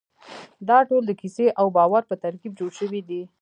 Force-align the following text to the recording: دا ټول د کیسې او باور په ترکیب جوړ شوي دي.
دا 0.69 0.77
ټول 0.89 1.03
د 1.07 1.11
کیسې 1.21 1.45
او 1.59 1.65
باور 1.77 2.03
په 2.09 2.15
ترکیب 2.23 2.51
جوړ 2.59 2.71
شوي 2.79 3.01
دي. 3.09 3.21